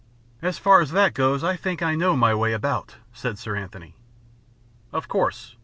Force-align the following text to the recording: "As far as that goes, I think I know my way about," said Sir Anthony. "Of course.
"As 0.41 0.57
far 0.57 0.81
as 0.81 0.89
that 0.93 1.13
goes, 1.13 1.43
I 1.43 1.55
think 1.55 1.83
I 1.83 1.93
know 1.93 2.17
my 2.17 2.33
way 2.33 2.53
about," 2.53 2.95
said 3.13 3.37
Sir 3.37 3.55
Anthony. 3.55 3.95
"Of 4.91 5.07
course. 5.07 5.55